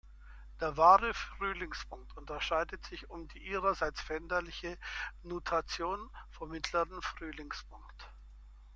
[0.59, 4.79] Der wahre Frühlingspunkt unterscheidet sich um die ihrerseits veränderliche
[5.21, 8.11] Nutation vom mittleren Frühlingspunkt.